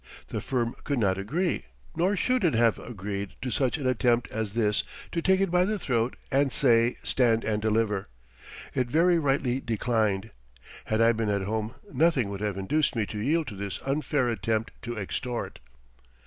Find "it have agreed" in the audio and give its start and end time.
2.43-3.35